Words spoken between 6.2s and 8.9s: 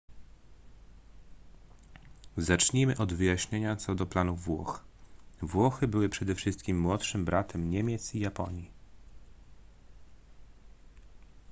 wszystkim młodszym bratem niemiec i japonii